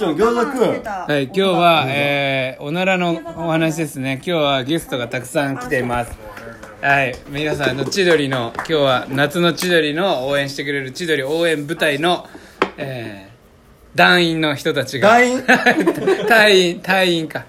[0.00, 4.14] ちょ餃子くんはい、今日は、えー、おならのお話ですね。
[4.14, 6.18] 今日はゲストがたくさん来ています。
[6.80, 12.26] はい、皆さん、あの、千鳥の、今日は夏の千鳥の応援してくれる千鳥応援部隊の、
[12.78, 15.10] えー、団員の人たちが。
[15.10, 15.42] 団員？
[16.26, 17.44] 隊員、隊員か。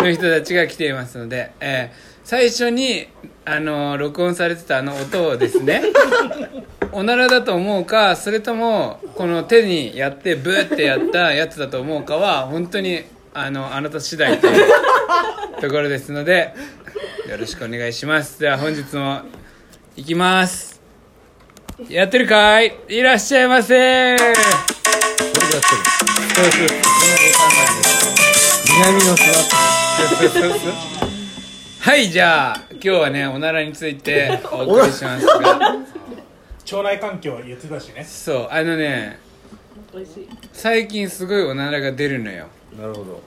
[0.00, 3.06] の人たちが来ていますので、えー、最初に、
[3.44, 5.80] あの、録音されてたあの音をですね、
[6.92, 13.02] おならだと思うかそれともこの手にやってブーってやった やつだと思うかは本当に
[13.34, 14.64] あのあなた次第という
[15.60, 16.54] ところですので
[17.28, 18.38] よろしくお願いします。
[18.40, 19.20] では本日も
[19.96, 20.80] 行きます。
[21.88, 22.74] やってるかい？
[22.88, 24.16] いらっしゃいませ。
[24.16, 24.42] これでやっ
[26.50, 26.72] てる。
[28.78, 29.22] 南の座
[31.80, 35.76] はいじゃあ今日はねおならについてお送りしますが
[36.70, 38.04] 腸内環境言ってたしね。
[38.04, 39.18] そうあのね
[40.52, 42.46] 最近すごいおならが出るのよ。
[42.78, 43.20] なるほど。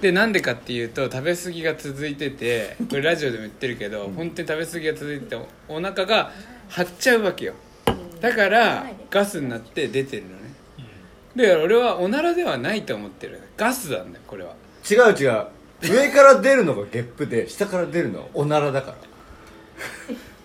[0.00, 6.32] でなんでかっていうと食べ過ぎが続いててこれラジオでも言ってるけど、本当に食べ過ぎが続いてておお腹が
[6.68, 7.54] 張っちゃうわけよ。
[8.20, 10.36] だからガスになって出てるのね。
[11.36, 13.40] だから俺はおならではないと思ってる。
[13.56, 14.54] ガスなんだよこれは。
[14.90, 15.46] 違う違う。
[15.82, 18.96] 上から出るのがゲップで下から出るのはおならだから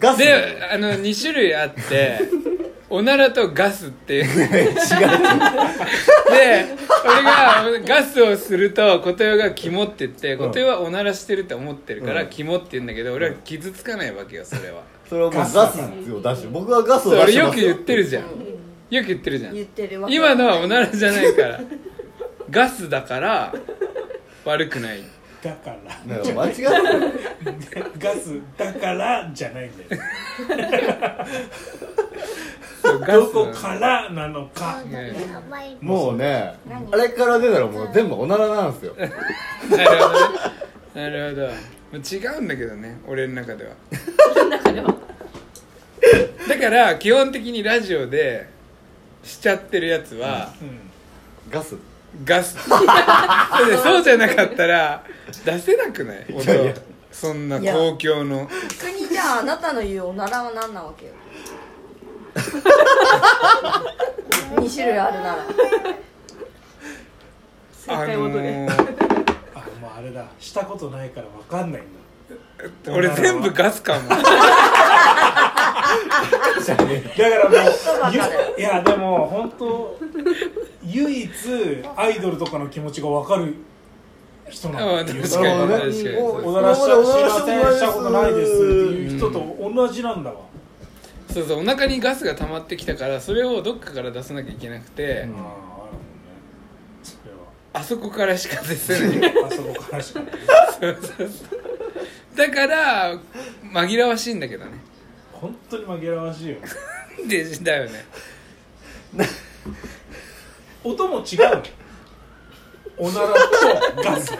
[0.05, 2.19] ガスであの2種類あって
[2.87, 4.23] おならとガスっていう。
[4.23, 4.47] 違う。
[4.47, 4.59] 違う
[6.31, 6.65] で
[7.03, 12.27] 俺がガスをすると琴代がキモって言って琴代はおならしてるって思ってるから、うん。
[12.27, 14.83] キモって言うんだけど俺は傷つかないわけよそれは。
[15.09, 18.23] それはもうガスを出して僕はガスを出してよく言ってるじゃん。
[18.23, 19.53] よく言ってるじゃん。
[19.55, 21.61] 言ってるわけ今のはおならじゃないから
[22.51, 23.53] ガスだから
[24.45, 25.03] 悪くない
[25.45, 26.15] だから。
[26.15, 26.69] なんか間違ってる。
[27.99, 30.01] ガスだからじゃないんだよ。
[33.05, 34.81] どこからなのか。
[34.85, 35.13] ね。
[35.81, 36.55] もうね。
[36.91, 38.95] あれから出たらもう全部おならなんですよ。
[38.95, 40.27] なるほどね。
[40.95, 41.29] なる
[41.91, 41.97] ほど。
[41.99, 43.75] 違うんだけどね俺の中では。
[46.49, 48.49] だから基本的にラジオで
[49.23, 50.79] しちゃってるやつはうん。
[51.51, 51.77] ガスガス。
[51.77, 55.03] そうで そうじゃなかったら
[55.43, 56.25] 出せなくない？
[56.33, 56.73] 音いやいや。
[57.11, 58.47] そんな公共の。
[58.81, 61.13] 逆にじゃああなたの言うおならは何なわけよ？
[64.57, 65.45] 2種類あるなら。
[67.87, 68.69] あのー、
[69.53, 70.25] あもうあれだ。
[70.39, 71.89] したことないから分かんないんだ。
[72.91, 74.09] 俺全部ガスかも。
[74.09, 74.23] だか
[76.75, 77.59] らもう
[78.59, 79.97] いやでも本当
[80.95, 81.29] 唯一
[81.97, 83.55] アイドルとかの気持ちが分かる
[84.49, 85.67] 人なんだっていううん確かにね。
[85.67, 86.17] 確かに。
[86.45, 90.37] おならし今までおならしたことないですっていう人と同じなんだわ、
[91.31, 95.41] そうそうお腹にガスが溜まってきたからそれをどっかから出さなきゃいけなくて、あああるもんね。
[97.03, 97.15] そ
[97.73, 100.21] あそこからしか出せないあそこからしか。
[100.21, 100.31] ない
[102.35, 103.19] だから
[103.73, 104.71] 紛らわしいんだけどね。
[105.33, 106.55] 本当に紛らわしいよ。
[107.27, 108.05] でだよね
[110.85, 111.39] 音も違う。
[111.39, 111.63] の
[112.97, 114.33] おならとガス。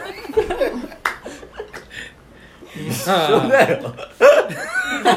[3.08, 3.94] あだよ。
[5.04, 5.10] 例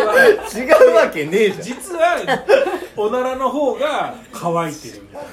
[0.00, 1.62] えば違うわけねえじゃん。
[1.62, 2.16] 実は
[2.96, 5.28] おならの方が乾いてるみたいな。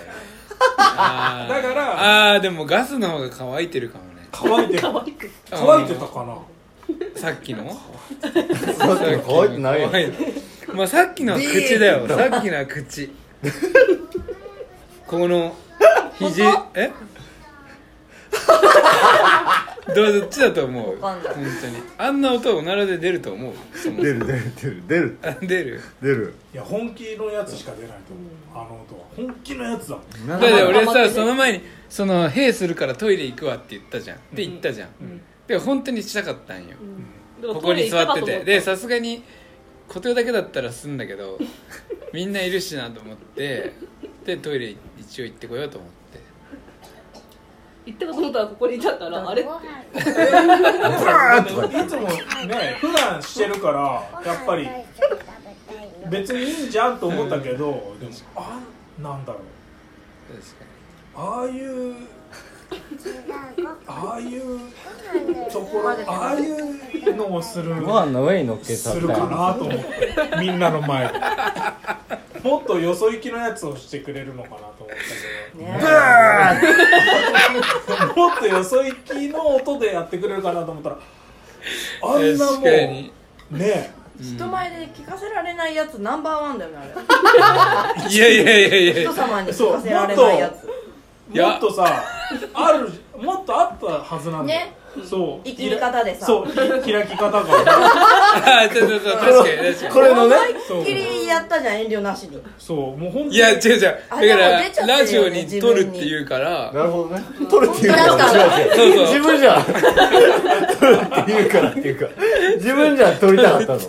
[0.77, 4.27] あだからああーでもガスの方が乾いてるかもね。
[4.31, 4.81] 乾いてる。
[5.49, 6.37] 乾いてたかな？
[7.15, 7.69] さっきの？
[7.71, 7.77] さ
[8.29, 9.89] っきの乾いてないよ。
[10.73, 12.07] まあさっきのは口だよ。
[12.07, 13.11] さっきのは口
[15.07, 15.55] この
[16.19, 16.43] 肘
[16.73, 16.91] え？
[19.95, 20.99] どうどっちだと思う？
[21.01, 21.33] わかんない。
[21.35, 21.77] 本当に。
[21.97, 23.53] あんな音おならで出ると思う？
[24.01, 24.83] 出る出る出る。
[24.87, 25.17] 出る。
[25.21, 25.81] あ出る？
[26.01, 26.33] 出る。
[26.53, 28.67] いや本気のやつしか出ないと思う。
[28.67, 29.05] あの音は。
[29.15, 30.27] 本気のやつだもん。
[30.27, 34.17] だって俺さその前にその「兵するからトイレ行くわ」って言ったじゃん。
[34.17, 34.89] って言ったじゃん、
[35.47, 36.75] で本当にしたかったんよ、
[37.53, 38.43] ここに座ってて。
[38.43, 39.23] でさすがに
[39.87, 41.37] 固定だけだったらすんだけど
[42.11, 43.73] みんないるしなと思って
[44.25, 45.95] でトイレ一応行ってこようと思って。
[47.85, 49.51] 行ったこと思ったらここにいたからあれって。
[49.99, 50.01] い
[51.87, 52.01] つも
[52.47, 54.67] ね普段してるからやっぱり
[56.09, 58.59] 別にいいんじゃんと思ったけど、でもあ
[58.99, 59.43] なんだろう。
[60.33, 60.65] 確か
[61.15, 61.95] ああいう
[63.85, 64.59] ああいう
[65.51, 69.85] ところああいうのをするご飯の上に乗っけするかなと思って。
[70.39, 71.13] みんなの前で
[72.75, 76.59] とよそ行きのやつをしてくれるのかなと思ったね。
[76.59, 80.99] けどもっとよそ行きの音でやってくれるかなと思ったら
[82.03, 83.11] あんになもう確かに
[83.51, 88.13] ね人前で聞かせられないやつナンバーワンだよねあれ。
[88.13, 89.11] いやいやいやいや。
[89.11, 90.65] 人様に聞かせられないやつ。
[91.37, 92.03] もっとさ
[92.53, 92.89] ある
[93.21, 94.73] もっとあったはずなんだよ、ね。
[95.03, 95.47] そう。
[95.47, 96.25] 生きり方でさ。
[96.25, 97.39] そうい開き方が。
[97.43, 100.35] あそうそうそう確かに確かこれのね。
[100.67, 102.41] そう思いっきりやったじゃん遠慮なしに。
[102.57, 103.35] そうもう本当にに。
[103.35, 103.81] いや違う違う。
[103.81, 106.71] だからねラジオに撮るって言うから。
[106.73, 107.23] なるほどね。
[107.49, 108.07] 取るっていうから
[109.07, 109.63] 自分じゃん。
[109.63, 112.07] 取るっていうからっていうか。
[112.57, 113.79] 自分じゃ取りたかったの。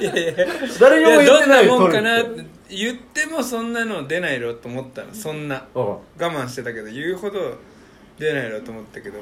[0.00, 0.32] いやいや。
[0.80, 5.14] 誰にも言ってなないもんかなって言ってもそんなの出ないろと思ったの。
[5.14, 5.66] そんな。
[5.74, 7.56] うん我慢してたけど言うほど
[8.18, 9.18] 出ないろと思ったけど。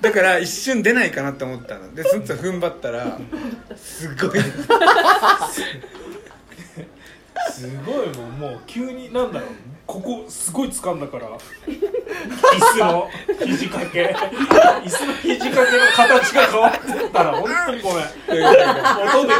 [0.00, 1.94] だから一瞬出ないかなって思ったの。
[1.94, 3.18] でそのと踏ん張ったら
[3.76, 4.40] すごい。
[7.50, 9.50] すごいもんもう急になんだろう。
[9.86, 11.28] ここすごい掴んだから。
[11.28, 11.38] 椅
[12.58, 13.08] 子の
[13.46, 14.04] 肘掛け。
[14.04, 18.02] 椅子の肘掛けの形が変わってったら本当にごめん。
[18.02, 19.34] 音で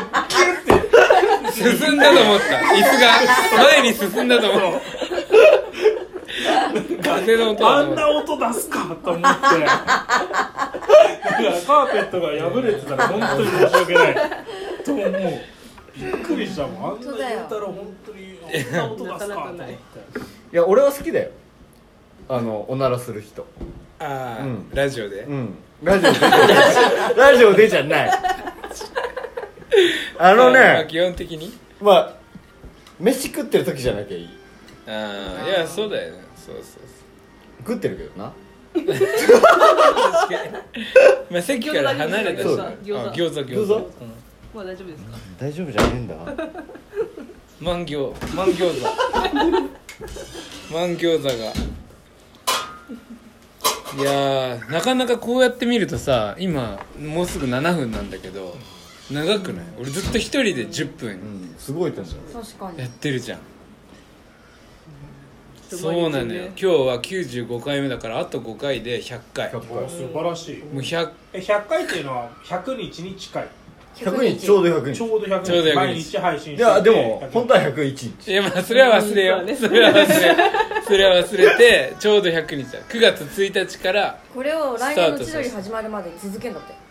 [1.57, 2.45] 進んだと思った。
[2.75, 4.81] 椅子が前に進んだと思っ
[7.03, 9.27] た風の音だあんと思ったな音出すかと思って。
[9.27, 14.15] だからカーペットが破れてたら本当に申し訳ない。
[14.85, 15.11] と思う。
[15.97, 16.93] びっくりしたもん。
[16.93, 19.77] あんな言ったら本当にあんな音出すかと思ってい
[20.53, 21.31] や俺は好きだよ。
[22.29, 23.47] あのおならする人。
[23.99, 24.71] ああ、うん。
[24.75, 25.55] ラジオで、うん。
[25.83, 26.19] ラジオで。
[27.17, 28.11] ラジオでじゃない
[30.19, 31.53] あのまあね基本的に？
[31.81, 32.15] まあ
[32.99, 34.29] 飯食ってる時じゃなきゃいい。
[34.87, 36.25] ああいやそうだよね。
[36.37, 36.83] そうそうそう。
[37.61, 38.33] 食ってるけどな。
[38.75, 40.53] 確かに。
[41.31, 42.47] まあ席から離れたし。
[42.47, 42.63] 餃子
[43.11, 43.41] 餃子。
[43.41, 43.53] 餃子。
[43.53, 43.83] 餃子うん
[44.55, 45.19] まあ大丈夫ですか？
[45.39, 46.15] 大丈夫じゃねえんだ。
[47.61, 48.13] 満餃。
[48.35, 48.87] 満餃子。
[50.73, 51.33] 満餃子が。
[53.99, 58.55] いやーなかなかこうやって見るとさ今もうすぐ7分なんだけど
[59.11, 59.65] 長くない？
[59.81, 62.15] 俺ずっと一人で10う分んすごいと思う
[62.45, 62.79] 確かに。
[62.79, 63.39] やってるじゃん。
[65.69, 66.45] そうなのよ。
[66.47, 69.53] 今日は95回目だからあと5回で100回。
[69.53, 70.61] もお素晴らしい。
[70.61, 73.49] う100え100回っていうのは100日に近い。
[73.97, 74.39] 100日。
[74.45, 74.97] ちょうど100日。
[74.97, 75.45] ちょうど100日。
[75.45, 75.75] ちょうど100日。
[75.75, 78.31] 毎日配信していやでも本当は101日。
[78.31, 79.51] いやまあそれは忘れよう。
[79.51, 80.07] んそれは忘れ
[80.87, 82.79] それは忘れてちょうど100日だ。
[82.89, 86.86] 9月1日からこれを来年の千鳥始まるまで続けんだって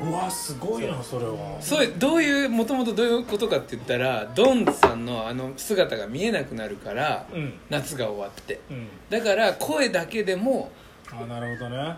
[0.00, 1.56] うわすごいなそれは。
[1.60, 7.54] そうどういうもともとどういうことかって言ったらドンさんのあの姿が見えなくなるからうん。
[7.68, 8.60] 夏が終わって。
[8.70, 8.88] うん。
[9.10, 10.70] だから声だけでも
[11.10, 11.96] あなるほどね。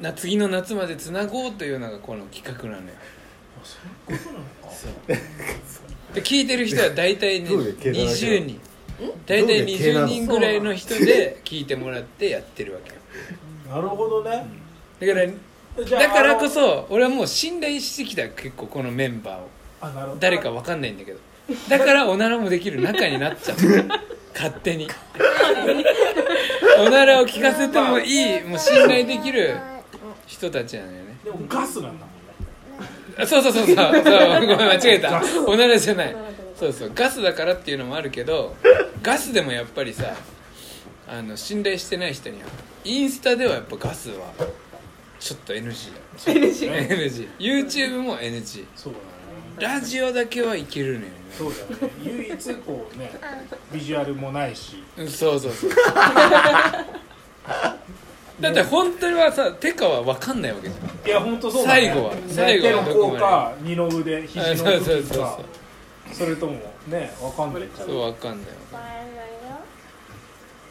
[0.00, 2.94] な次の夏までつなごうというのがこの企画なのよ。
[3.62, 3.78] そ
[4.10, 5.22] ういうことなのか。
[6.14, 8.60] で聞いてる人は大体ねどういう系だらけ20人。
[9.26, 12.96] 大体どういう系な20の人ぐらいの人で聞いてもらってやってるわけよ。
[13.72, 14.44] なるほどね。
[15.00, 15.26] だから
[15.76, 20.16] だからこあそ俺はもう信頼してきた結構このメンバーを。
[20.20, 21.18] 誰かわかんないんだけど。
[21.68, 24.00] だからおならもできる仲になっちゃった。
[24.34, 24.88] 勝手に。
[26.78, 29.56] おならを聞かせてもいいもう信頼できる
[30.26, 31.16] 人たちなのよね。
[31.24, 32.02] でもガスなんだもんね。
[33.18, 33.76] あそうそうそうそう。
[33.76, 34.02] そう
[34.46, 35.22] ごめん間違えた。
[35.46, 36.16] おならじゃない。
[36.58, 36.92] そうそう。
[36.94, 38.54] ガスだからっていうのもあるけど
[39.02, 40.14] ガスでもやっぱりさ
[41.08, 42.48] あの信頼してない人には
[42.84, 44.32] インスタではやっぱガスは
[45.22, 46.00] ちょっと NG だ
[46.32, 49.04] NG NG YouTube も NG そうだね。
[49.74, 51.08] ラジオだけはいけるのよね。
[51.38, 51.92] そうだね。
[52.02, 53.12] 唯一こうね
[53.72, 54.82] ビジュアルもないし。
[54.96, 55.70] うんそうそうそう。
[58.40, 61.08] だって本当にはさ手かは分かんないわけじゃん。
[61.08, 61.82] いや本当そうだね。
[61.82, 62.14] 最後は。
[62.28, 63.20] 最後は手のこまで。
[63.20, 65.02] か二の腕肘のあそうそうそうそう。
[65.04, 65.38] 時か
[66.12, 66.52] それとも
[66.88, 67.86] ねわかんないから。
[67.86, 68.48] そう分かんない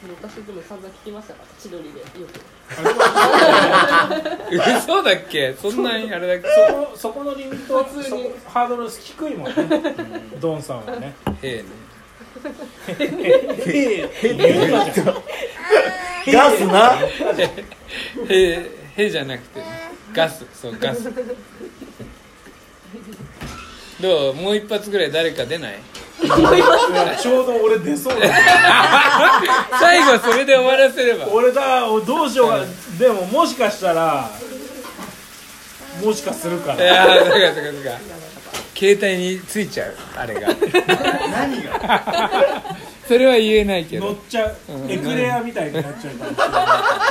[0.04, 2.40] 昔でも散々聞きましたから千鳥でよく。
[4.88, 5.54] 嘘だっけ？
[5.54, 6.48] そんなにあれだっけ？
[6.70, 8.32] そこそこのリミットは普通に。
[8.46, 9.56] ハードル低いもんね。
[10.40, 11.14] ドンさんはね。
[11.44, 11.70] へえね。
[12.98, 14.10] へえ
[16.34, 16.98] ガスな。
[16.98, 17.50] へ
[18.30, 19.66] えへじゃなくてね。
[20.14, 20.46] ガス。
[20.54, 21.12] そうガス。
[24.02, 24.34] どう？
[24.34, 25.80] もう一発ぐらい誰か出ない？
[27.22, 28.28] ちょうど俺出そうだ。
[29.80, 31.28] 最後それで終わらせれば。
[31.28, 32.60] 俺だどうしようか。
[33.00, 34.30] でももしかしたら
[36.04, 38.00] もしかするかいらやーそうかそうかそうか。
[38.76, 40.48] 携帯についちゃうあれが。
[41.32, 42.64] 何が？
[43.08, 44.06] それは言えないけど。
[44.08, 44.56] 乗っちゃう。
[44.70, 44.92] うん。
[44.92, 47.11] エクレアみたいになっちゃうかもしれない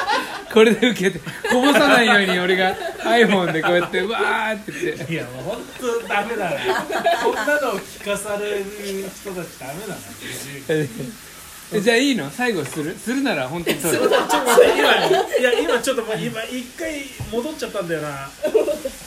[0.53, 1.19] これで受けて
[1.51, 5.13] こぼさないように俺が iPhone でこうやってわーって言って。
[5.13, 5.59] いやもう本
[6.03, 6.57] 当ダメだな。
[7.23, 8.65] こんなのを聞かされる
[9.15, 9.97] 人たちダメだな
[11.73, 12.29] えじゃあいいの？
[12.33, 12.97] 最後する？
[12.99, 13.99] するなら本当に撮る。
[13.99, 18.29] ちょっと待って今いや今ちょっともう今一回戻っちゃったんだよな。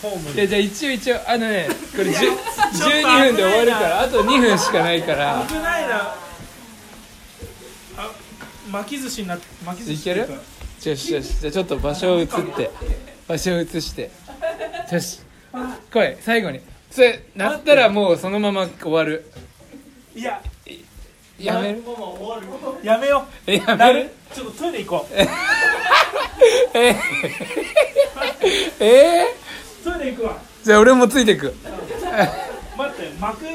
[0.02, 0.36] ホームに。
[0.36, 5.46] いやじゃあ一応一応あのねこれ10ちょっと危12ないな分で終わるからあと2分しかないから。
[5.46, 6.16] 危ないな。
[7.98, 8.12] あ
[8.72, 10.20] 巻き寿司になって巻き寿司いける？
[10.22, 10.28] よ
[10.90, 12.70] よしよしじゃあちょっと場所を移って
[13.28, 14.12] 場所を移して
[14.92, 15.22] よし
[15.92, 16.60] 来い最後に
[16.92, 19.26] それなったらもうそのまま終わる
[20.16, 20.42] いや
[21.40, 21.84] やめる
[22.84, 25.14] やめようやめるちょっとトイレ行こう
[26.76, 26.96] えー、
[28.80, 29.26] え
[29.84, 31.54] トイレ行くわ、じゃあ俺もついてく
[32.78, 33.46] 待って巻く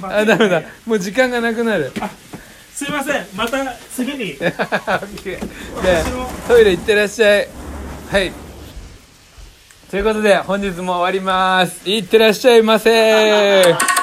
[0.00, 2.10] 巻くあダメだもう時間がなくなるあ
[2.76, 3.26] すいません。
[3.34, 4.34] また次に。
[6.46, 7.48] トイレ行ってらっしゃい。
[8.10, 8.32] はい。
[9.90, 11.88] ということで本日も終わります。
[11.88, 13.95] いってらっしゃいませ。